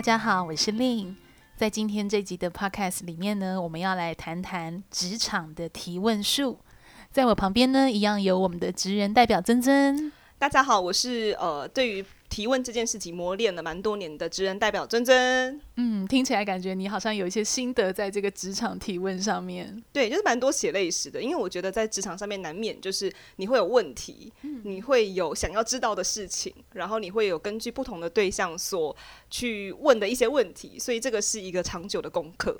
[0.00, 1.14] 大家好，我是 Lin。
[1.58, 6.58] 在今天这集的 Podcast 里面呢，我们要来谈谈职场的提问术。
[7.12, 10.10] 在我旁边呢，一样有我们的职人代表曾曾。
[10.38, 15.60] 大家好，我是呃，对于提问这件事情磨练了蛮多年的职人代表珍珍。
[15.76, 19.82] 嗯，听起来感觉你好像有一些心得在这个职场提问上面。
[19.92, 28.96] 对，就是蛮多血泪史的，因为我觉得在职场上面难免就是你会有问题，嗯、你会有想要知道的事情，然后你会有根据不同的对象所
[29.28, 32.56] 去问的一些问题，所以这个是一个长久的功课。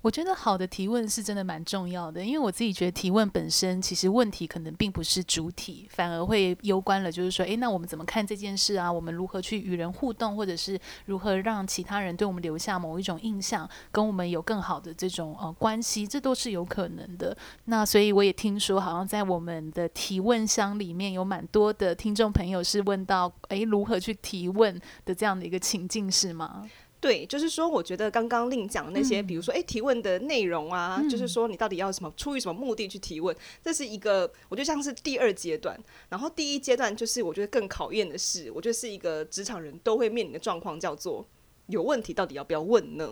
[0.00, 8.90] 我觉得好的提问是真的蛮重要的，因为我自己觉得提问本身其实问题可能并不是主体，反而会攸关了，就是说，诶，那我们怎么看这件事啊？
[8.90, 17.36] 我们如何去与人互动，或者是如何让其他人对我们留下某一种印象，跟我们有更好的这种呃关系，这都是有可能的。
[17.64, 26.64] 那所以我也听说，好像在我们的提问箱里面有蛮多的听众朋友是问到，诶，如何去提问的这样的一个情境是吗？
[27.00, 35.78] 对，就是说，我觉得刚刚另讲的那些，嗯、比如说，哎，提问的内容啊，嗯、就是说，你到底要什么，出于什么目的去提问，这是一个，我觉得像是第二阶段。
[36.08, 41.24] 然后第一阶段就是，我觉得更考验的是，我觉得是一个职场人都会面临的状况，叫做
[41.68, 43.08] 有问题到底要不要问呢？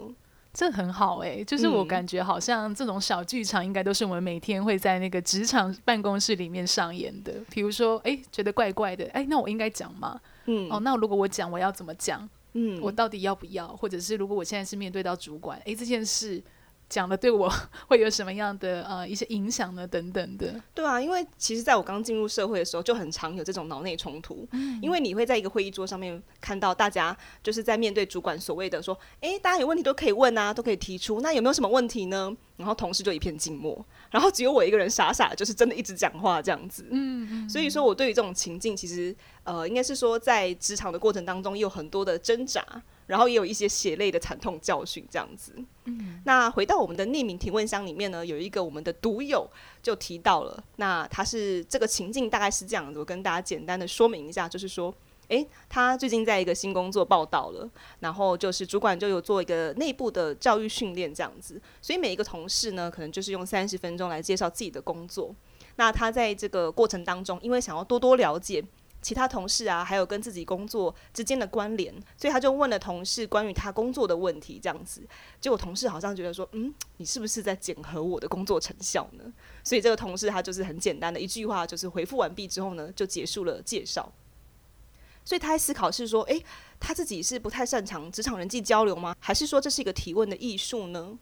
[0.52, 7.34] 这很好哎、欸，就是我感觉好像这种小剧场应该都是我们每天会在那个职场办公室里面上演的。
[7.50, 10.18] 比如说，哎，觉得怪怪的，哎，那我应该讲吗？
[10.46, 12.26] 嗯，哦，那如果我讲，我要怎么讲？
[12.58, 13.68] 嗯，我到底要不要？
[13.76, 16.42] 或者是如果我现在是面对到主管，诶，这件事
[16.88, 17.52] 讲的对我
[17.88, 19.86] 会有什么样的呃一些影响呢？
[19.86, 20.54] 等等的。
[20.74, 24.46] 对啊，因为其实在我刚进入社会的时候，就很常有这种脑内冲突。
[24.52, 31.20] 嗯，因为你会在一个会议桌上面看到大家就是在面对主管所谓的说，诶，大家有问题都可以问啊，都可以提出。
[31.20, 32.34] 那有没有什么问题呢？
[32.56, 36.86] 然后同事就一片静默， 然后只有我一个人傻傻的，就是真的一直讲话这样子。
[36.90, 39.14] 嗯，嗯，所以说我对于这种情境，其实
[39.44, 42.64] 呃，应该是说在职场的过程当中，也有很多的挣扎，
[43.06, 45.54] 然后也有一些血泪的惨痛教训这样子。
[45.84, 49.48] 嗯，那回到我们的匿名提问箱里面呢，有一个我们的读友
[49.82, 54.94] 就提到了，那他是这个情境大概是这样子，我跟大家简单的说明一下，就是说。
[55.28, 57.68] 诶，他最近在一个新工作报道了，
[57.98, 65.34] 然后就是主管就有做一个内部的教育训练这样子，所以每一个同事呢，可能就是用三十分钟来介绍自己的工作。
[65.74, 68.64] 那他在这个过程当中，因为想要多多了解
[69.06, 75.00] 其他同事啊，还有跟自己工作之间的关联，所以他就问了同事关于他工作的问题这样子。
[75.40, 79.32] 结果同事好像觉得说，嗯，你是不是在检核我的工作成效呢？
[79.62, 84.12] 所以这个同事他就是很简单的一句话，就是回复完毕之后呢，就结束了介绍。
[85.24, 86.44] 所以他在思考是说，诶，
[86.80, 89.14] 他自己是不太擅长职场人际交流吗？
[89.20, 91.16] 还是说这是一个提问的艺术呢？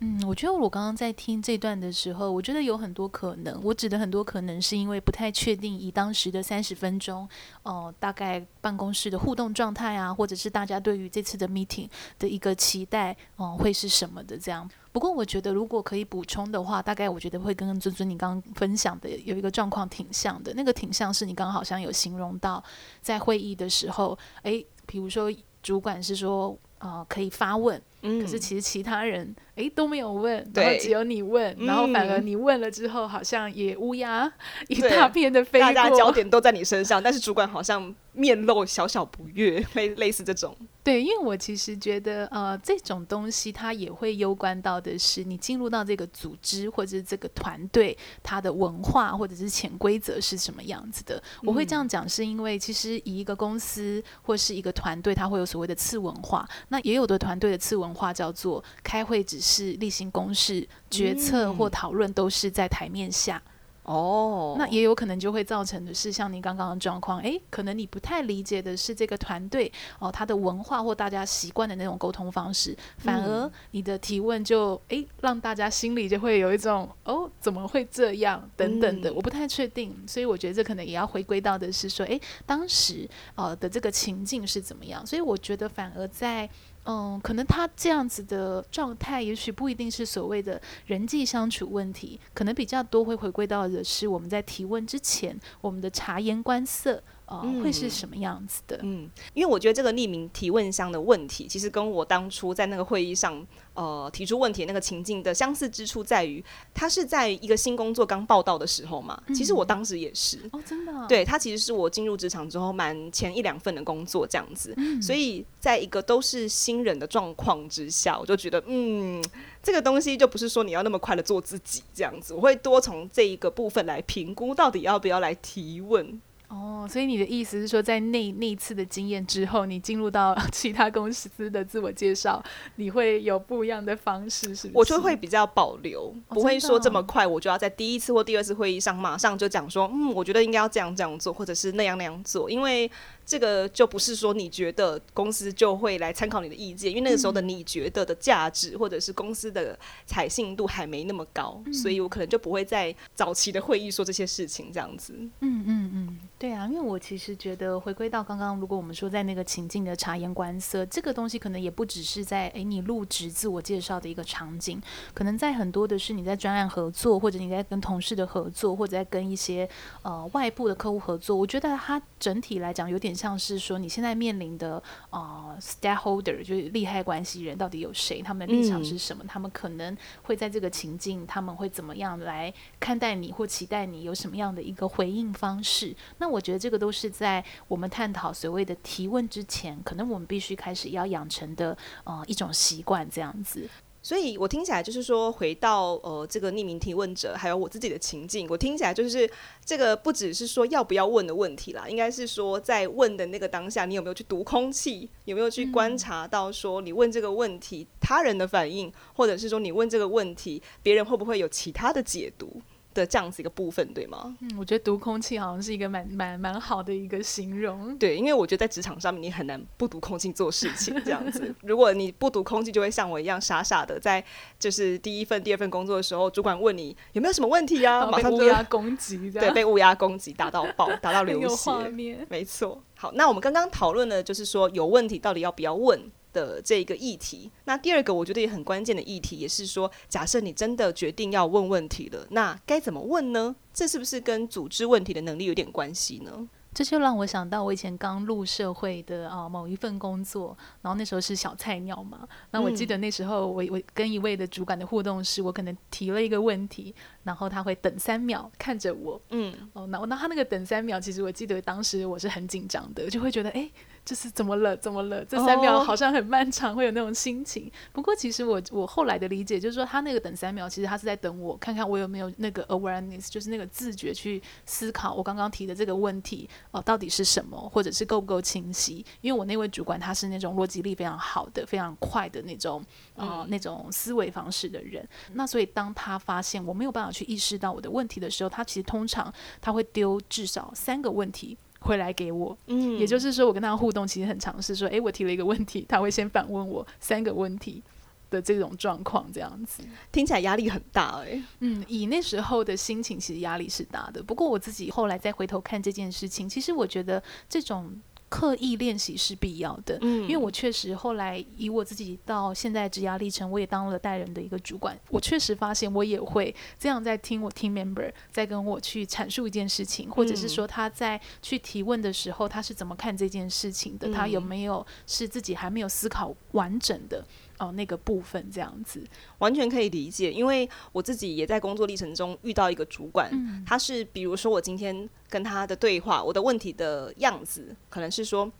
[0.00, 3.60] 嗯，我觉得我刚刚在听这段的时候，我觉得有很多可能。
[3.62, 7.28] 我指的很多可能，是因为不太确定以当时的三十分钟，
[7.62, 11.88] 哦、大概办公室的互动状态啊，或者是大家对于这次的 meeting
[12.18, 14.68] 的一个期待，哦、会是什么的这样。
[14.90, 20.52] 不过我觉得如果可以补充的话，大概我觉得会跟尊尊你刚刚分享的有一个状况挺像的。
[20.54, 22.62] 那个挺像是你刚刚好像有形容到，
[23.00, 25.32] 在会议的时候，诶，比如说
[25.62, 27.80] 主管是说，呃，可以发问。
[28.04, 34.30] 嗯、可是其实其他人诶都没有问，然后只有你问，然后反而你问了之后，好像也乌鸦
[34.66, 40.56] 一大片的飞过，大家焦点都在你身上，但是主管好像面露小小不悦，类类似这种。
[40.84, 51.16] 对，因为我其实觉得呃这种东西它也会攸关到的是你进入到这个组织或者是这个团队，它的文化或者是潜规则是什么样子的。
[51.16, 58.12] 嗯、我会这样讲是因为其实以一个公司或是一个团队，它会有所谓的次文化，那也有的团队的次文化。
[58.12, 63.42] 叫做开会只是例行公事，决策或讨论都是在台面下。
[63.84, 85.04] 哦，那也有可能就会造成的是像你刚刚的状况，诶，可能你不太理解的是这个团队哦，他的文化或大家习惯的那种沟通方式，反而你的提问就诶，让大家心里就会有一种哦，怎么会这样等等的，我不太确定，所以我觉得这可能也要回归到的是说，诶，当时呃的这个情境是怎么样？
[85.04, 86.48] 所以我觉得反而在。
[86.84, 97.02] 嗯，可能他这样子的状态，也许不一定是所谓的人际相处问题，可能比较多会回归到的是我们在提问之前，我们的察言观色。
[97.32, 98.78] 哦、嗯，会是什么样子的？
[98.82, 103.44] 嗯，因为我觉得这个匿名提问箱的问题，其实跟我当初在那个会议上，
[103.74, 106.44] 呃，提出问题的那个情境的相似之处在于，
[106.74, 109.20] 他是在一个新工作刚报道的时候嘛。
[109.26, 110.38] 嗯、其实我当时也是。
[110.52, 111.06] 哦，真的、哦。
[111.08, 114.74] 对，他其实是我进入职场之后蛮前一两份的工作这样子。
[114.76, 119.24] 嗯、所以在一个都是新人的状况之下，我就觉得，嗯，
[119.62, 122.34] 这个东西就不是说你要那么快的做自己这样子。
[122.34, 126.20] 我会多从这一个部分来评估，到底要不要来提问。
[126.52, 132.44] 哦，所以你的意思是说，在那那一次的经验之后，你进入到 其他公司的自我介绍，
[132.76, 134.78] 你会有不一样的方式，是不是？
[134.78, 142.90] 我就会比较保留，哦、不会说这么快，我就要在第一次或第二次会议上马上就讲说，嗯，我觉得应该要这样这样做，或者是那样那样做，因为
[143.24, 155.12] 这个就不是说你觉得公司就会来参考你的意见，因为那个时候的你觉得的价值、嗯、或者是公司的采信度还没那么高，嗯、所以我可能就不会在早期的会议说这些事情这样子。
[155.14, 155.90] 嗯嗯嗯。
[155.94, 164.82] 嗯对啊，因为我其实觉得回归到刚刚，如果我们说在那个情境的察言观色，这个东西可能也不只是在诶你入职自我介绍的一个场景，
[165.14, 169.68] 可能在很多的是你在专案合作，或者你在跟同事的合作，或者在跟一些
[170.02, 171.36] 呃外部的客户合作。
[171.36, 185.94] 我觉得它整体来讲有点像是说你现在面临的呃 stakeholder，就是利害关系人到底有谁，他们的立场是什么，嗯、他们可能会在这个情境，他们会怎么样来看待你或期待你有什么样的一个回应方式？
[186.18, 193.68] 那我觉得这个都是在我们探讨所谓的提问之前，可能我们必须开始要养成的呃一种习惯，这样子。
[194.02, 199.30] 所以我听起来就是说，回到呃这个匿名提问者，还有我自己的情境，我听起来就是
[199.64, 212.60] 这个不只是说要不要问的问题啦，应该是说在问的那个当下，你有没有去读空气，有没有去观察到说你问这个问题他人的反应，或者是说你问这个问题别人会不会有其他的解读。
[212.94, 214.36] 的这样子一个部分，对吗？
[214.40, 217.96] 嗯，我觉得读空气好像是一个蛮蛮蛮好的一个形容。
[217.98, 220.94] 对，因为我觉得在职场上面，你很难不读空气做事情。
[221.04, 224.24] 这样子， 如果你不读空气，就会像我一样傻傻的在
[224.58, 231.70] 就是第一份、第二份工作的时候，主管问你有没有什么问题啊，马上乌鸦攻击，对，被乌鸦攻击打到爆，打到流血。
[232.28, 232.82] 没错。
[232.96, 236.00] 好，那我们刚刚讨论的就是说有问题到底要不要问。
[236.32, 243.54] 的这个议题，那第二个我觉得也很关键的议题，也是说，假设你真的决定要问问题了，那该怎么问呢？
[243.72, 246.48] 这是不是跟组织问题的能力有点关系呢？
[246.74, 252.26] 这就让我想到我以前刚入社会的啊某一份工作，然后那时候是小菜鸟嘛。
[252.50, 256.94] 那我记得那时候我我跟一位的主管的互动是，我可能提了一个问题，
[257.24, 263.60] 然后他会等三秒看着我，嗯，哦，那那他那个等三秒，其实我记得当时我是很紧张的，就会觉得哎。
[263.60, 263.72] 诶
[264.04, 264.76] 就是怎么了？
[264.76, 265.24] 怎么了？
[265.24, 266.78] 这三秒好像很漫长，oh.
[266.78, 267.70] 会有那种心情。
[267.92, 279.06] 不过其实我我后来的理解就是说，他那个等三秒，其实他是在等我看看我有没有那个 awareness，就是那个自觉去思考我刚刚提的这个问题哦、呃，到底是什么，或者是够不够清晰？
[279.20, 282.84] 因为我那位主管他是那种逻辑力非常好的、非常快的那种
[283.14, 285.08] 呃、嗯、那种思维方式的人。
[285.34, 291.56] 那所以当他发现我没有办法去意识到我的问题的时候，他其实通常他会丢至少三个问题。
[291.82, 297.82] 回来给我，嗯，也就是说，我跟他互动其实很尝试说，诶，我提了一个问题，他会先反问我三个问题
[298.30, 304.22] 的这种状况，这样子听起来压力很大，诶，嗯，以那时候的心情，其实压力是大的。
[304.22, 307.92] 不过我自己后来再回头看这件事情，其实我觉得这种。
[308.32, 327.22] 刻意练习是必要的，嗯，因为我确实后来以我自己到现在职涯历程，我也当了带人的一个主管，我确实发现我也会这样在听我 team member 在跟我去阐述一件事情，或者是说他在去提问的时候，他是怎么看这件事情的，他有没有是自己还没有思考完整的。
[327.62, 329.00] 哦，那个部分这样子。
[329.38, 338.50] 完全可以理解，因为我自己也在工作历程中遇到一个主管，嗯、他是比如说我今天跟他的对话，我的问题的样子可能是说，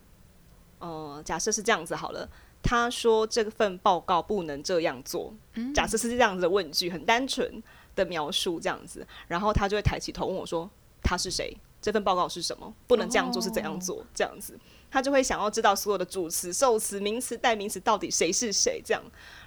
[0.78, 2.28] 呃，假设是这样子好了，
[2.62, 7.60] 他说这份报告不能这样做，嗯、假设是这样子的问句，很单纯
[7.96, 10.70] 的描述这样子，然后他就会抬起头问我说
[11.02, 14.58] 他是谁，这份报告是什么，不能这样做是怎样做，哦、这样子。
[14.90, 19.02] 他就会想要知道所有的主词、受词、名词、代名词到底谁是谁这样，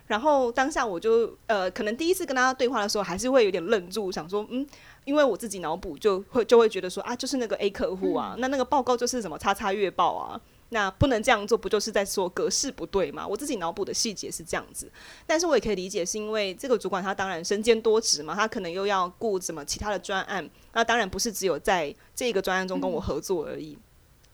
[0.07, 4.65] 然后当下我就呃，可能第一次跟他对话的时候，还是会有点愣住，想说嗯，
[5.03, 13.25] 因为我自己脑补就会就会觉得说啊，就是那个 A 客户啊，嗯、那那个报告就是什么叉叉月报啊，那不能这样做，不就是在说格式不对吗？
[13.25, 14.91] 我自己脑补的细节是这样子，
[15.27, 23.77] 但是我也可以理解，是因为这个主管他当然身兼多职嘛，他可能又要顾什么其他的专案，那当然不是只有在这个专案中跟我合作而已。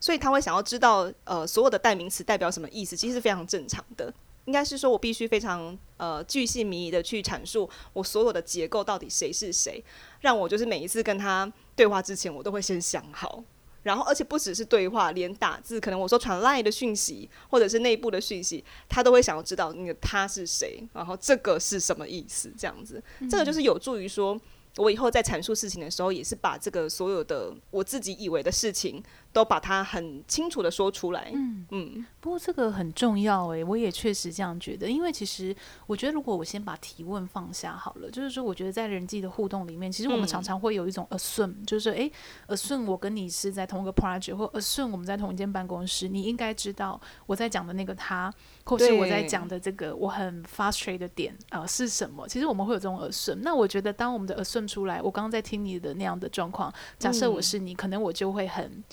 [0.00, 4.12] 所以他会想要知道，呃，所有的代名词代表什么意思，其实是非常正常的。
[4.46, 9.84] 应该是说我必须非常呃巨细靡遗的去阐述我所有的结构到底谁是谁，
[10.20, 13.44] 让我就是每一次跟他对话之前，我都会先想好。
[13.82, 24.40] 然后，而且不只是对话，连打字，可能我说传 LINE 的讯息，或者是内部的讯息，他都会想要知道那个他是谁，然后这个是什么意思，这样子，这个就是有助于说。
[24.78, 31.30] 我以后在阐述事情的时候，也是把这个所有的我自己以为的事情，都把它很清楚的说出来。
[31.34, 32.06] 嗯嗯。
[32.20, 34.88] 不过这个很重要诶，我也确实这样觉得。
[34.88, 35.54] 因为其实
[35.86, 42.12] 我觉得，如果我先把提问放下好了，就是说，我觉得在人际的互动里面，其实我们常常会有一种 assume，、嗯、就是说，诶
[42.46, 48.32] ，assume 我跟你是在同一个 project，或 assume 我们在同一间办公室，你应该知道我在讲的那个他，
[48.64, 52.28] 或是我在讲的这个我很 frustrated 的点呃是什么？
[52.28, 53.40] 其实我们会有这种 assume。
[53.42, 58.84] 那我觉得，当我们的 assume 出来，我刚刚在听你的那样的状况，假设我是你，嗯、可能我就会很。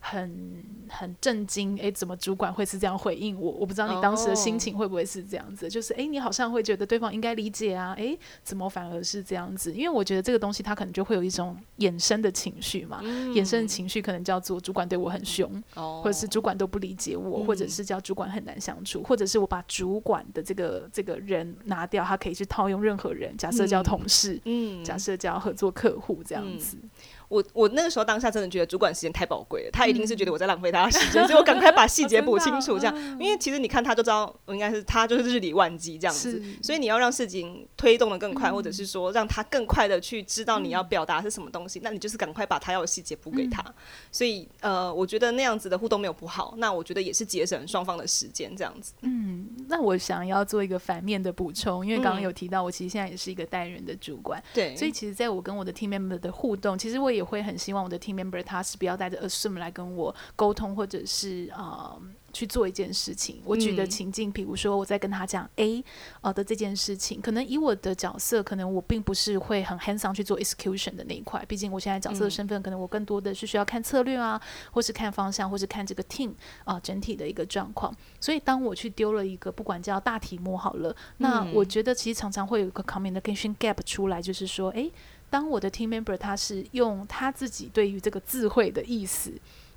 [0.00, 3.52] 很很震惊，诶，怎么主管会是这样回应我？
[3.52, 5.72] 我不知道你当时的心情会不会是这样子，oh.
[5.72, 9.72] 就是诶，你好像会觉得对方应该理解啊，诶，怎么反而是这样子？
[9.72, 16.02] 因为我觉得这个东西它可能就会有一种衍生的情绪嘛，嗯、衍生的情绪可能叫做主管对我很凶，oh.
[16.02, 26.78] 或者是主管都不理解我，或者是叫主管很难相处，或者是我把主管的这个这个人拿掉，他可以去套用任何人，假设叫同事，嗯，假设叫合作客户这样子。
[26.82, 26.90] 嗯
[27.30, 43.74] 我我那个时候当下真的觉得主管时间太宝贵了，他一定是觉得我在浪费他的时间，嗯、所以我赶快把细节补清楚， 这样，因为其实你看他就知道，我应该是他就是日理万机这样子，所以你要让事情推动的更快，嗯、或者是说让他更快的去知道你要表达是什么东西，嗯、那你就是赶快把他要的细节补给他，嗯、
[44.10, 48.92] 所以呃，我觉得那样子的互动没有不好，那我觉得也是节省双方的时间这样子。
[49.02, 58.00] 嗯，那我想要做一个反面的补充，因为刚刚有提到我其实现在也是一个带人的主管，对、嗯，所以其实在我跟我的 team member 的互动，其实我也会很希望我的。
[58.00, 63.42] team member 他是不要带着 assume 来跟我沟通，或者是啊、呃、去做一件事情。
[63.44, 65.84] 我举的情境，比如说我在跟他讲 A
[66.22, 71.44] 呃的这件事情，可能以我的角色，可能我并不是会很 hands on 去做 execution 的那一块。
[71.46, 76.30] 毕竟我现在角色的身份，可能我更多的是需要看策略啊，或是看方向，或是看这个 team
[76.64, 77.94] 啊、呃、整体的一个状况。
[78.18, 84.90] 所以当我去丢了一个不管叫大题目好了，那我觉得其实常常会有一个 communication gap 出来，就是说，诶。
[85.30, 89.30] 当我的 team member 他是用他自己对于这个智慧的意思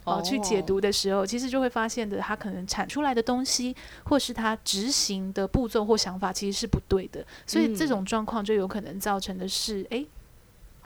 [0.03, 1.29] 哦、呃、去解读的时候，oh.
[1.29, 7.25] 其实就会发现的，他可能产出来的东西，或是他执行的步骤或想法，其实是不对的。
[7.47, 10.07] 所以这种状况就有可能造成的是，哎、嗯，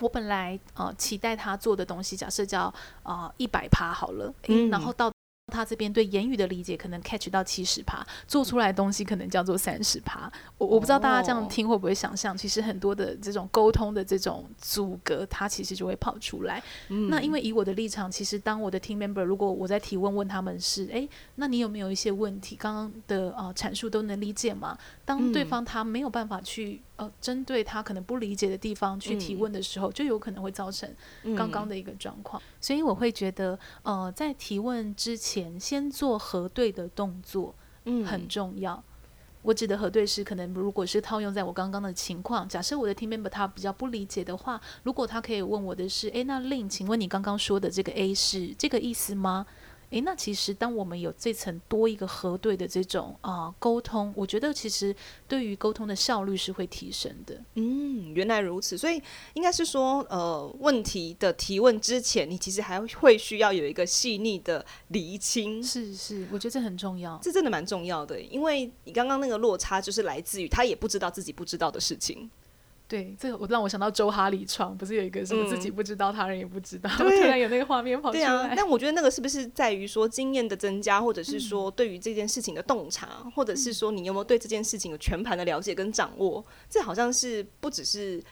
[0.01, 2.71] 我本来呃期待他做的东西，假设叫
[3.01, 5.11] 啊一百趴好了，嗯，然后到。
[5.53, 10.29] 他这边对言语的理解可能 catch 到七十趴，做出来的东西可能叫做三十趴。
[10.57, 16.61] 我我不知道大家这样听会不会想象，其实很多的这种沟通的这种阻隔，它其实就会跑出来。
[16.89, 22.57] 嗯、那因为以我的立场，其实当我的 team member 如果我在提问问他们是，诶，那你有没有一些问题？
[22.57, 24.77] 刚刚的呃阐述都能理解吗？
[25.05, 30.93] 当对方他没有办法去呃针对他可能不理解的地方去提问的时候，就有可能会造成
[31.37, 32.41] 刚刚的一个状况。
[32.67, 37.55] 所以我会觉得，呃，在提问之前，先做核对的动作，
[37.85, 38.73] 嗯，很重要。
[38.73, 38.83] 嗯、
[39.43, 49.45] 我指的核对是，可能如果是套用在我刚刚的情况，假设我的 team member 他比较不理解的话，如果他可以问我的是，诶，那 Lin，请问你刚刚说的这个 A 是这个意思吗？
[49.91, 54.93] 诶，那其实当我们有这层多一个核对的这种啊沟通，我觉得其实
[55.29, 57.41] 对于沟通的效率是会提升的。
[57.55, 59.01] 嗯，原来如此，所以
[59.33, 65.63] 应该是说，呃，问题的提问之前，你其实还会需要有一个细腻的厘清。
[65.63, 72.29] 是是，我觉得这很重要，这真的蛮重要的，因为你刚刚那个落差就是来自于他也不知道自己不知道的事情。
[72.87, 78.23] 对，这个我让我想到周哈里床，不是有一个什么自己不知道，嗯、他人也不知道，突然有那个画面跑出来。
[78.23, 86.43] 对啊，但我觉得那个是不是在于说经验的增加，或者是说对于这件事情的洞察，嗯、或者是说你有没有对这件事情有全盘的了解跟掌握？
[86.69, 88.23] 这好像是不只是。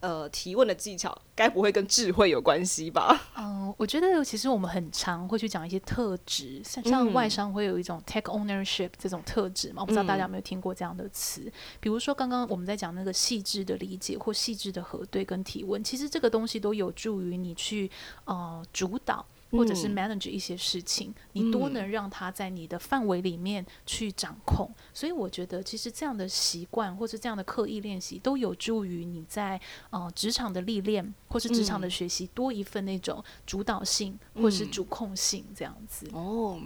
[0.00, 3.30] 呃，提问的技巧该不会跟智慧有关系吧？
[3.36, 11.42] 嗯、呃，我觉得其实我们很常会去讲一些特质，像像外商会有一种 take ownership 这种特质嘛，我不知道大家有没有听过这样的词？
[11.46, 17.90] 嗯、比如说刚刚我们在讲那个细致的理解或细致的核对跟提问，其实这个东西都有助于你去
[18.24, 19.24] 呃主导。
[19.56, 24.66] 或者是 manage 一些事情，嗯、你多能让他在你的范围里面去掌控。
[24.68, 36.06] 嗯、所以我觉得，其实这样的习惯或是这样的刻意练习，都有助于你在呃职场的历练或是职场的学习多一份那种主导性或是主控性这样子。
[36.12, 36.60] 嗯、哦。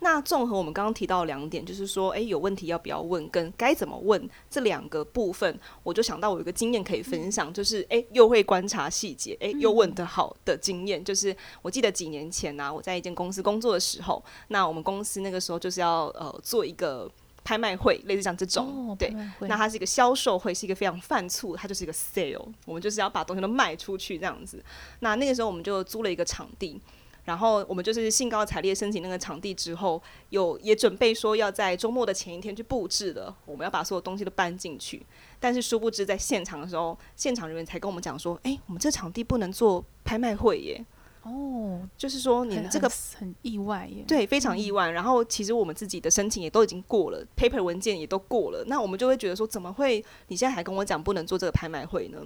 [0.00, 17.06] 那综合我们刚刚提到两点，就是说，诶，有问题要不要问，跟该怎么问这两个部分，我就想到我有一个经验可以分享，就是，诶，又会观察细节，诶，又问得好的经验，就是我记得几年前呢、啊，我在一间公司工作的时候，那我们公司那个时候就是要呃做一个
[17.44, 24.64] 拍卖会，类似像这种，哦、对，那它是一个销售会，是一个非常犯促，它就是一个 sale，我们就是要把东西都卖出去这样子。
[25.00, 26.80] 那那个时候我们就租了一个场地。
[27.24, 35.04] 然后我们就是兴高采烈申请那个场地之后，有也准备说要在周末的前一天去布置的，我们要把所有东西都搬进去。
[35.38, 40.84] 但是殊不知在现场的时候，现场人员才跟我们讲说：“诶，我们这场地不能做拍卖会耶。”
[41.22, 44.88] 哦，就是说你们这个很，很意外耶，对，非常意外。
[44.88, 52.18] 然后其实我们自己的申请也都已经过了，paper 文件也都过了，那我们就会觉得说，怎么会你现在还跟我讲不能做这个拍卖会呢？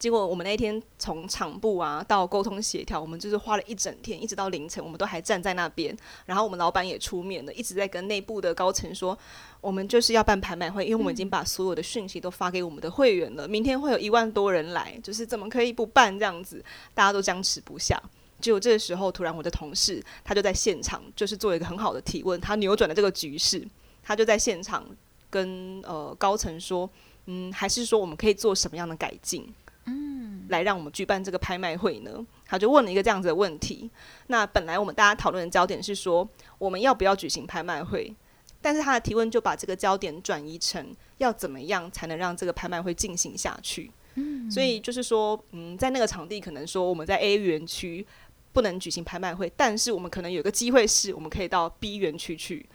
[0.00, 5.94] 结果我们那一天从场部啊到沟通协调，我们就是花了一整天，一直到凌晨，我们都还站在那边。
[6.24, 9.16] 然后我们老板也出面了，一直在跟内部的高层说，
[9.60, 13.46] 我们就是要办拍卖会，因为我们已经把所有的讯息都发给我们的会员了。
[13.46, 16.64] 明天会有一万多人来，就是怎么可以不办这样子？
[16.94, 18.02] 大家都僵持不下。
[18.40, 23.68] 结果这时候，突然我的同事他就在现场，就是做一个很好的提问，他扭转了这个局势。
[24.02, 24.82] 他就在现场
[25.28, 26.88] 跟呃高层说，
[27.26, 29.46] 嗯，还是说我们可以做什么样的改进？
[29.86, 32.24] 嗯，来让我们举办这个拍卖会呢？
[32.46, 33.90] 他就问了一个这样子的问题。
[34.26, 38.14] 那本来我们大家讨论的焦点是说，我们要不要举行拍卖会？
[38.60, 43.90] 但是他的提问就把这个焦点转移成要怎么样才能让这个拍卖会进行下去？
[44.16, 48.06] 嗯，所以就是说，嗯，在那个场地可能说我们在 A 园区
[48.52, 52.66] 不能举行拍卖会，但是我们可能有个机会是我们可以到 B 园区去。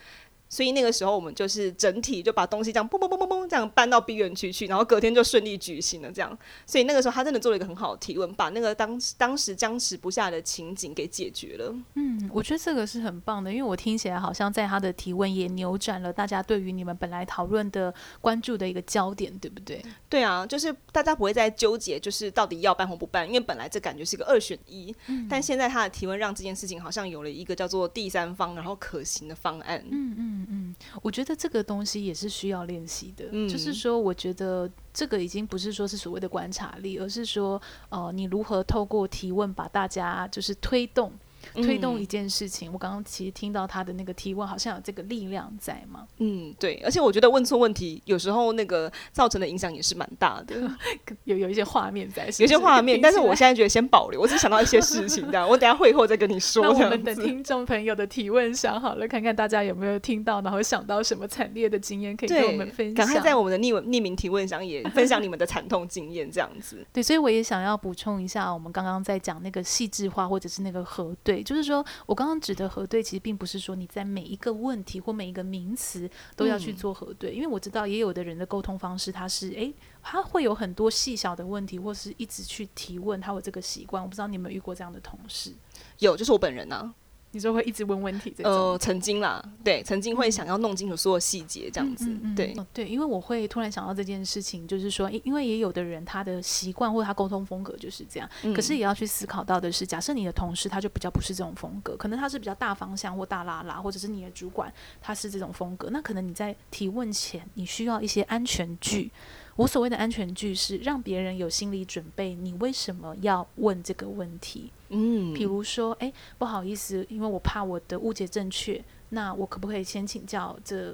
[0.55, 6.38] 所以那个时候，我们就是整体就把东西这样嘣嘣嘣嘣嘣这样搬到 B 园区去，然后隔天就顺利举行了这样。
[6.65, 11.75] 所以那个时候，他真的做了一个很好的提问，把那个当当时僵持不下的情景给解决了。
[11.95, 19.83] 嗯，我觉得这个是很棒的，因为我听起来好像在他的提问也扭转了大家对于你们本来讨论的关注的一个焦点，对不对？
[20.07, 29.83] 对啊，就是大家不会再纠结，就是到底要办或不办，因为本来这感觉是一个二选一，嗯、但现在他的提问让这件事情好像有了一个叫做第三方，然后可行的方案。
[29.91, 30.44] 嗯嗯。
[30.49, 33.25] 嗯，我觉得这个东西也是需要练习的。
[33.31, 41.11] 嗯，就是说，我觉得这个已经不是说是所谓的观察力，而是说，呃，你如何透过提问把大家就是推动。
[41.53, 46.07] 推动一件事情，嗯、我刚刚其实听到他的那个提问，好像有这个力量在嘛。
[46.17, 50.55] 嗯，对，而且我觉得问错问题，有时候那个造成的影响也是蛮大的，
[51.25, 56.63] 有有一些画面在，有些画面， 但是我现在觉得先保留，我只想到一些事情，这样，我等下会后再跟你说。
[56.65, 62.95] 那我们的听众朋友的提问想好了，看看大家有没有听到，然后想到什么惨烈的经验可以跟我们分享。
[62.95, 66.85] 赶快在我们的匿匿名提问上也分享你们的惨痛经验，这样子。
[66.93, 71.35] 对，所以我也想要补充一下，我们刚刚在讲那个细致化或者是那个核对。
[71.44, 84.02] 就是说，我刚刚指的核对，其实并不是说你在每一个问题或每一个名词都要去做核对，嗯、因为我知道也有的人的沟通方式，他是诶，他会有很多细小的问题，或是一直去提问，他有这个习惯。
[84.02, 85.54] 我不知道你有没有遇过这样的同事？
[86.00, 86.93] 有，就是我本人啊。
[87.36, 88.34] 你说会一直问问题？
[88.45, 109.12] 呃，曾经啦，对，曾经会想要弄清楚所有细节这样子，嗯嗯嗯、对、哦，对，因为我会突然想到这件事情，就是说，因为也有的人他的习惯或者他沟通风格就是这样，嗯、可是也要去思考到的是，假设你的同事他就比较不是这种风格，可能他是比较大方向或大拉拉，或者是你的主管他是这种风格，那可能你在提问前你需要一些安全句。
[109.56, 114.70] 我所谓的安全句是让别人有心理准备，你为什么要问这个问题？
[114.89, 120.94] 嗯，比如说，诶，不好意思，因为我怕我的误解正确，那我可不可以先请教这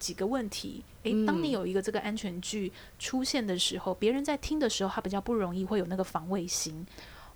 [0.00, 0.82] 几个问题？
[1.04, 6.84] 诶，当你有一个这个安全句出现的时候，别人在听的时候，他比较不容易会有那个防卫心。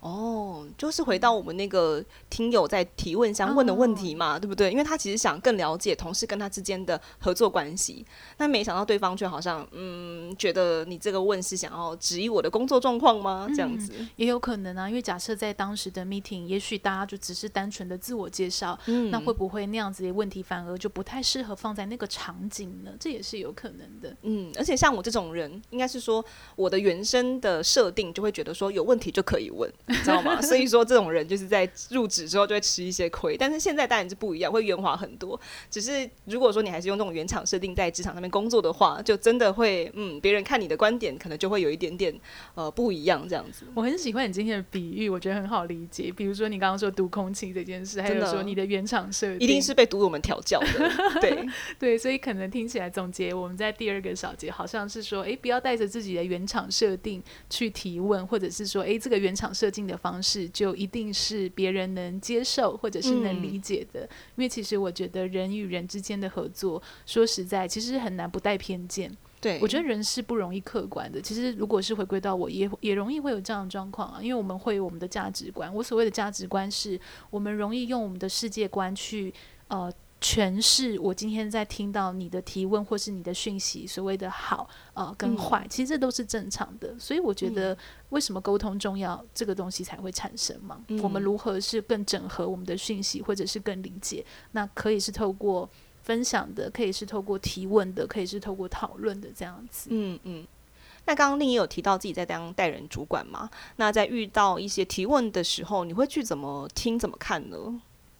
[0.05, 4.69] 哦，就是回到我们那个听友在提问相问的问题嘛，哦、对不对？
[4.69, 8.05] 因为他其实想更了解同事跟他之间的合作关系，
[8.37, 13.47] 但没想到对方却好像嗯，觉得你这个问是想要质疑我的工作状况吗？
[13.49, 22.91] 这样子、嗯、也有可能啊，因为假设在当时的 meeting，也许大家就只是单纯的自我介绍，嗯、那会不会那样子的问题反而就不太适合放在那个场景呢？
[22.99, 24.15] 这也是有可能的。
[24.21, 26.23] 嗯，而且像我这种人，应该是说
[26.55, 29.67] 我的原生的设定就会觉得说有问题就可以问。
[29.95, 30.41] 你知道吗？
[30.41, 35.39] 所以说这种人就是在入职之后就会吃一些亏，但是现在当然是不一样，会圆滑很多。
[35.69, 42.13] 只是如果说你还是用这种原厂设定在职场上面工作的话，就真的会，嗯，别人看你的观点可能就会有一点点
[42.53, 43.65] 呃不一样这样子。
[43.73, 46.11] 我很喜欢你今天的比喻，我觉得很好理解。
[46.15, 51.19] 比如说你刚刚说读空气这件事，还有说你的原厂设定，一定是被读我们调教的。
[51.19, 51.45] 对
[51.79, 69.11] 对，所以可能听起来总结我们在第二个小节好像是说，哎，不要带着自己的原厂设定去提问，或者是说，哎，这个原厂设定的方式就一定是别人能接受或者是能理解的，嗯、因为其实我觉得人与人之间的合作，说实在，其实很难不带偏见。
[69.41, 71.21] 对，我觉得人是不容易客观的。
[71.21, 75.73] 其实如果是回归到我也也容易会有这样的状况啊，因为我们会有我们的价值观。
[75.73, 79.33] 我所谓的价值观是，我们容易用我们的世界观去
[79.67, 86.95] 呃诠释我今天在听到你的提问或是你的讯息，所谓的好呃跟坏，嗯、其实这都是正常的。
[86.97, 87.77] 所以我觉得
[88.09, 90.83] 为什么沟通重要，嗯、这个东西才会产生嘛。
[90.87, 94.25] 嗯、我们如何是更整合我们的讯息，或者是更理解？
[94.53, 95.69] 那可以是透过
[96.01, 99.89] 分享的，可以是透过提问的，可以是透过讨论的这样子。
[99.91, 100.47] 嗯嗯。
[101.07, 103.47] 那刚刚 Lin 也有提到自己在当带人主管嘛？
[103.75, 107.79] 那在遇到一些提问的时候，你会去怎么听、怎么看呢？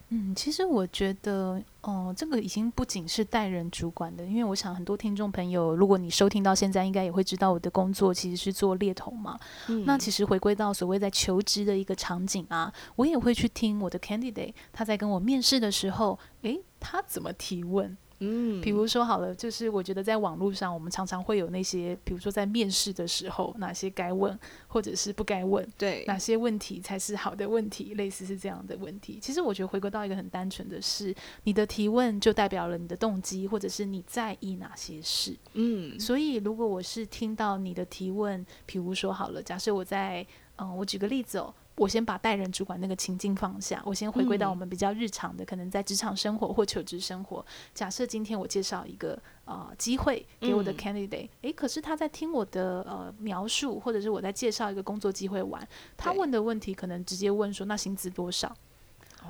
[0.09, 9.37] 嗯，其实我觉得，哦、呃，这个已经不仅是带人主管的，因为我想很多听众朋友，如果你收听到现在，应该也会知道我的工作其实是做猎头嘛。
[9.67, 17.97] 嗯、那其实回归到所谓在求职的一个场景啊，我也会去听我的 candidate 他在跟我面试的时候，诶，他怎么提问？
[18.19, 29.19] 嗯，比如说好了，就是我觉得在网络上，我们常常会有那些，比如说在面试的时候，哪些该问，或者是不该问，对，哪些问题才是好的问题，类似是这样的问题。
[29.21, 35.35] 其实我觉得回归到一个很单纯的是，你的提问就代表了你的动机，或者是你在意哪些事。
[35.53, 40.25] 嗯，所以如果我是听到你的提问，比如说好了，假设我在，
[40.55, 41.53] 嗯、呃，我举个例子哦。
[41.75, 47.45] 我先把待人主管那个情境放下，我先回归到我们比较日常的，嗯、可能在职场生活或求职生活。
[47.73, 58.55] 假设今天我介绍一个呃机会给我的 candidate，诶、嗯，可是他在听我的呃描述，或者是我在介绍一个工作机会完，他问的问题可能直接问说，那薪资多少？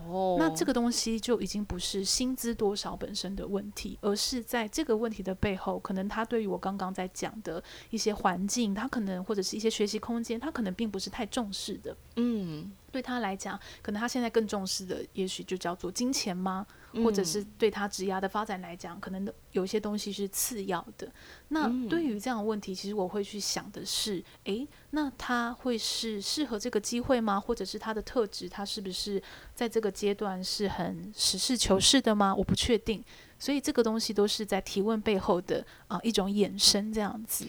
[0.08, 11.96] 哦，那这个东西就已经不是薪资多少本身的问题，而是在这个问题的背后，可能他对于我刚刚在讲的一些环境，他可能或者是一些学习空间，他可能并不是太重视的。
[12.18, 12.72] 嗯。
[12.92, 16.66] 对他来讲，可能他现在更重视的，也许就叫做金钱吗？
[16.96, 21.12] 嗯、或者是对他职涯的发展来讲，可能有些东西是次要的。
[21.50, 27.40] 那对于这样的问题，其实我会去想的是，诶，那他会是适合这个机会吗？
[27.40, 29.22] 或者是他的特质，他是不是
[29.54, 32.34] 在这个阶段是很实事求是的吗？
[32.34, 33.04] 我不确定。
[33.38, 37.46] 所以这个东西都是在提问背后的啊、呃、一种衍生这样子。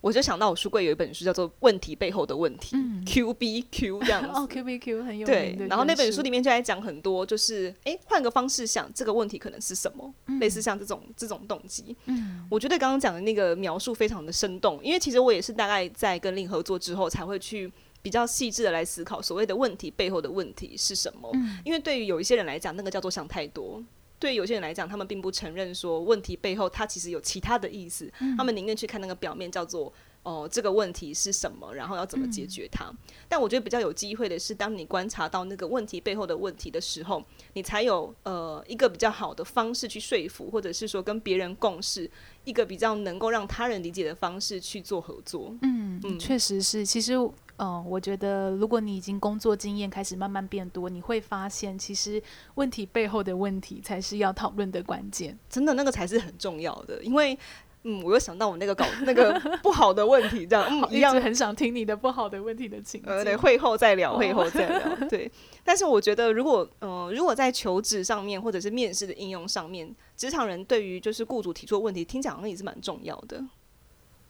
[0.00, 4.28] 我就想到我书柜有一本书叫做《问题背后的问题》嗯、，Q B Q 这样子。
[4.32, 5.26] 哦，Q B Q 很有名。
[5.26, 10.12] 对，然后那本书里面就在讲很多，就是哎，换个方式想，这个问题可能是什么？
[10.26, 11.94] 嗯、类似像这种这种动机。
[12.06, 21.30] 嗯，我觉得刚刚讲的那个描述非常的生动，因为其实我也是大概在跟 Lin 合作之后，才会去比较细致的来思考所谓的问题背后的问题是什么。
[21.34, 23.82] 嗯、因为对于有一些人来讲，那个叫做想太多。
[24.20, 32.84] 对于有些人来讲，他们并不承认说问题背后它其实有其他的意思，嗯、他们宁愿去看那个表面，叫做哦、呃、这个问题是什么，然后要怎么解决它。
[32.90, 32.96] 嗯、
[33.28, 42.10] 但我觉得比较有机会的是，当你观察到那个问题背后的问题的时候，你才有呃一个比较好的方式去说服，或者是说跟别人共事，
[42.44, 45.56] 一个比较能够让他人理解的方式去做合作。
[45.62, 47.14] 嗯嗯，确实是，其实。
[47.62, 52.20] 嗯，我觉得如果你已经工作经验开始慢慢变多，你会发现，其实
[52.54, 55.38] 问题背后的问题才是要讨论的关键。
[55.50, 57.02] 真的，那个才是很重要的。
[57.04, 57.38] 因为，
[57.82, 63.02] 嗯，我又想到我那个搞那个不好的问题，这样，嗯，一样很想听你的不好的问题的情。
[63.04, 64.96] 呃，对，会后再聊，会后再聊。
[65.10, 65.30] 对，
[65.62, 73.44] 但是我觉得，如果，呃，如果在求职上面或者是面试的应用上面，职场人对于就是雇主提出的问题，听讲好像也是蛮重要的。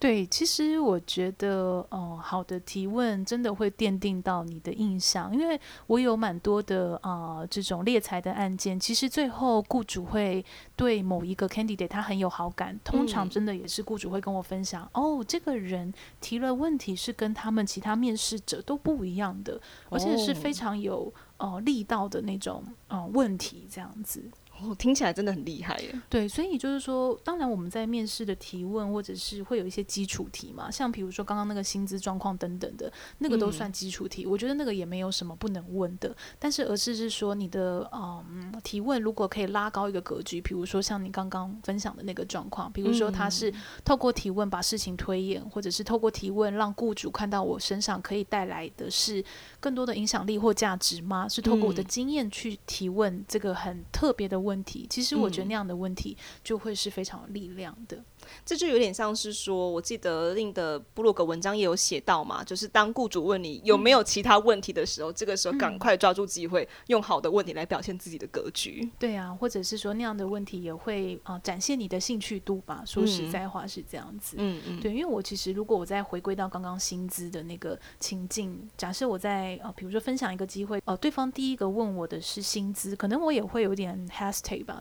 [0.01, 10.43] 对，其实我觉得，哦、呃，好的提问真的会奠定到你的印象，因为我有蛮多的啊、呃、这种猎才的案件，其实最后雇主会
[10.75, 19.61] 对某一个 candidate 他很有好感，通常真的也是雇主会跟我分享，嗯、哦，这个人提了问题是跟他们其他面试者都不一样的，
[19.91, 24.25] 而且是非常有呃力道的那种呃问题，这样子。
[24.63, 25.95] 哦，听起来真的很厉害耶。
[26.09, 34.25] 对，所以就是说，当然我们在面试的提问，或者是会有一些基础题嘛，像比如说刚刚那个薪资状况等等的，那个都算基础题。
[34.25, 43.53] 嗯、我觉得那个也没有什么不能问的，但是而是是说你的嗯提问如果可以拉高一个格局，比如说像你刚刚分享的那个状况，比如说他是
[43.85, 49.25] 透过提问把事情推演，或者是透过提问让雇主看到我身上可以带来的是
[49.59, 51.29] 更多的影响力或价值吗？
[51.29, 54.50] 是透过我的经验去提问这个很特别的问题。
[54.51, 57.97] 问题，其实我觉得那样的问题就会是非常有力量的。
[57.97, 58.05] 嗯
[58.45, 68.89] 这就有点像是说，我记得 Lin 的布洛格文章也有写到嘛，就是当雇主问你有没有其他问题的时候，嗯、这个时候赶快抓住机会，用好的问题来表现自己的格局。
[68.99, 72.85] 对啊，或者是说那样的问题也会啊、呃、展现你的兴趣度吧。
[72.85, 74.37] 说实在话是这样子。
[74.39, 74.81] 嗯嗯。
[74.81, 84.07] 对，因为我其实如果我再回归到刚刚薪资的那个情境，假设我在呃比如说分享一个机会，哦、呃，对方第一个问我的是薪资，可能我也会有点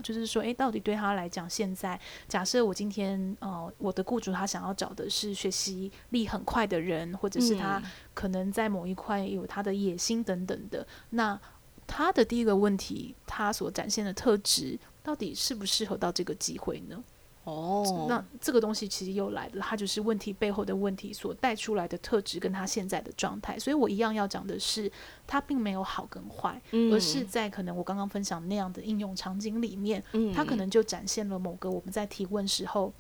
[0.02, 3.36] 就是说，诶，到底对他来讲，现在假设我今天。
[3.40, 7.82] 呃，我的雇主他想要找的是学习力很快的人，或者是他
[8.14, 10.86] 可能在某一块有他的野心等等的。
[11.12, 11.40] 那
[11.88, 17.04] 他的第一个问题，他所展现的特质，到底适不适合到这个机会呢？
[17.50, 23.58] 哦，那这个东西其实又来了，它就是问题背后的问题所带出来的特质，跟他现在的状态。
[23.58, 24.92] 所以我一样要讲的是，
[25.26, 32.94] 它并没有好跟坏，嗯、而是在可能我刚刚分享那样的应用场景里面，嗯、它可能就展现了某个我们在提问时候，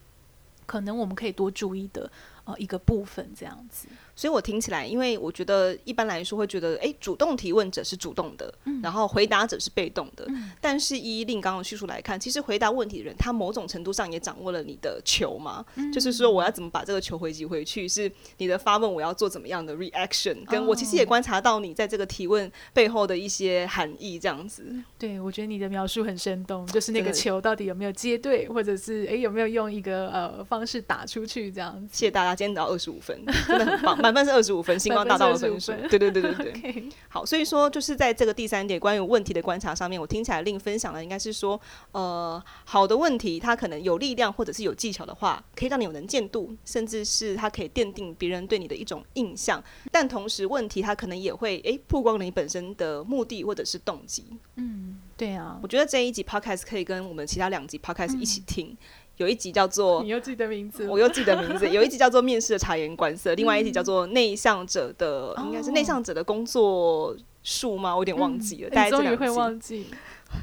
[0.65, 2.11] 可能我们可以多注意的
[2.49, 3.87] 呃一个部分，这样子。
[4.15, 10.25] 所以我听起来，因为我觉得一般来说会觉得，诶，主动提问者是主动的，嗯、然后回答者是被动的。
[10.27, 24.65] 嗯、但是依令刚刚的叙述来看，其实回答问题的人，他某种程度上也掌握了你的球嘛，嗯、就是说我要怎么把这个球回击回去，是你的发问，我要做怎么样的 reaction，跟我其实也观察到你在这个提问背后的一些含义，这样子。
[24.97, 31.97] 对，我觉得你的描述很生动，就是那个球到底有没有接对，或者是诶有没有用一个呃方式打出去这样子。
[31.97, 34.01] 谢谢大家，今天得到二十五分，真的很棒。
[34.01, 35.73] 满分是二十五分，星光大道的分数。
[35.89, 36.89] 对对对对对。
[37.09, 41.59] 好，所以说就是在这个第三点关于问题的观察上面，我听起来令分享的应该是说，
[41.91, 49.61] 呃，好的问题它可能有力量或者是有技巧的话，可以让你有能见度，甚至是它可以奠定别人对你的一种印象。
[49.91, 54.23] 但同时，问题它可能也会诶曝光了你本身的目的或者是动机。
[54.55, 55.59] 嗯，对啊。
[55.61, 58.77] 我觉得这一集 podcast 可以跟我们其他两集 podcast 一起听。
[59.19, 61.69] 有一集叫做，你又记得名字，我又记得名字。
[61.69, 67.93] 有一集叫做面试的察言观色，另外一集叫做内向者的，应该是内向者的工作术吗？
[67.93, 68.69] 我有点忘记了。
[68.69, 69.87] 大家终于会忘记，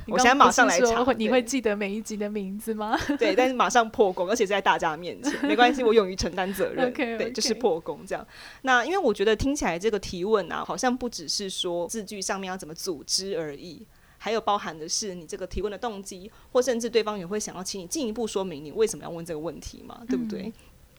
[0.09, 1.11] 我现在马上来查。
[1.15, 2.95] 你会记得每一集的名字吗？
[3.19, 6.93] 对，但是马上破功，而且是在大家面前，没关系，我勇于承担责任。
[6.93, 8.27] 对，就是破功这样。
[8.61, 13.87] 那因为我觉得听起来这个提问啊，好像不只是说字句上面要怎么组织而已。
[14.27, 20.53] 还有包含的是你这个提问的动机，或甚至对方也会想要请你进一步说明你为什么要问这个问题嘛，对不对？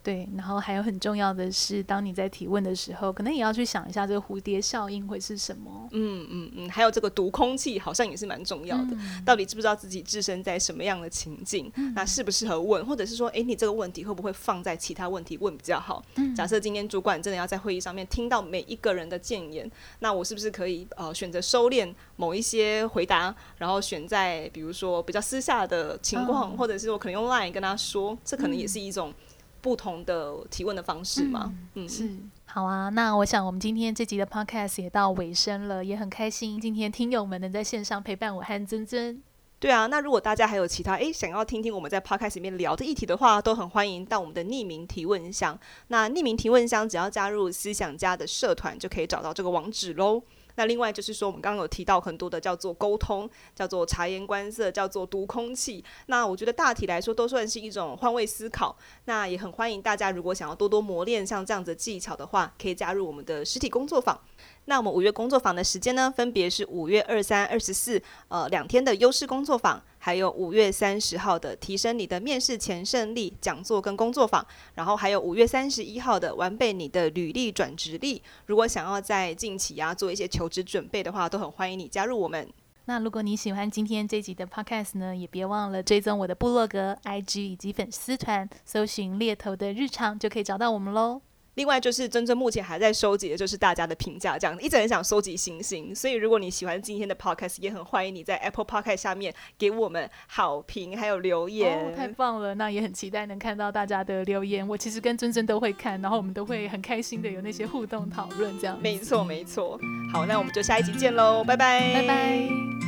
[0.07, 5.89] 对，然后还有很重要的是，当你在提问的时候，可能也要去想一下这个蝴蝶效应会是什么。
[5.91, 8.91] 嗯嗯嗯，还有这个读空气好像也是蛮重要的。
[8.91, 11.69] 嗯、 到底知不知道自己置身在什么样的情境？
[11.75, 12.85] 嗯、那适不适合问？
[12.85, 16.01] 或者是说，诶，你这个问题会不会放在其他问题问比较好？
[16.15, 29.13] 嗯、假设今天主管真的要在会议上面听到每一个人的建言，那我是不是可以呃选择收敛某一些回答，然后选在比如说比较私下的情况，嗯、或者是我可能用 Line 跟他说，这可能也是一种。
[29.61, 31.53] 不同的提问的方式吗？
[31.73, 32.09] 嗯，嗯是
[32.45, 32.89] 好啊。
[32.89, 39.21] 那我想我们今天这集的 podcast 也到尾声了，也很开心今天听友们能在线上陪伴我和珍珍。
[39.59, 45.57] 对啊，那如果大家还有其他诶想要听听我们在 podcast 里面聊的议题的话，都很欢迎到我们的匿名提问箱。
[45.87, 50.21] 那匿名提问箱只要加入思想家的社团，就可以找到这个网址喽。
[50.57, 55.83] 那另外就是说，我们刚刚有提到很多的叫做沟通，叫做察言观色，叫做读空气。
[56.07, 58.75] 那我觉得大体来说都算是一种换位思考。
[59.05, 64.19] 那也很欢迎大家，如果想要多多磨练像这样子技巧的话，可以加入我们的实体工作坊。
[64.65, 74.41] 那我们五月工作坊的时间呢，分别是五月二三、二十四，呃，两天的优势工作坊，还有五月三十号的提升你的面试前胜利讲座跟工作坊，
[74.75, 78.23] 然后还有五月三十一号的完备你的履历转职力。
[78.45, 82.47] 如果想要在近期啊做一些求职准备的话，都很欢迎你加入我们。
[82.85, 91.21] 那如果你喜欢今天这集的 Podcast 呢，也别忘了追踪我的部落格、IG 以及粉丝团，搜寻猎头的日常就可以找到我们喽。
[91.57, 101.79] 另外就是真正目前还在收集的就是大家的评价，这样一直很想收集星星，所以如果你喜欢今天的 podcast，也很欢迎你在 Apple Podcast 下面给我们好评还有留言。
[101.79, 102.53] 哦，太棒了！
[102.53, 104.65] 那也很期待能看到大家的留言。
[104.67, 108.79] 我其实跟珍珍都会看，然后我们都会很开心的有那些互动讨论，这样。
[108.79, 109.79] 没错没错。
[110.13, 112.86] 好，那我们就下一集见喽，拜拜，拜拜。